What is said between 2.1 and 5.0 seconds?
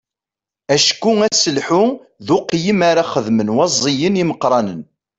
d uqeyyem ara xedmen waẓiyen imeqqranen.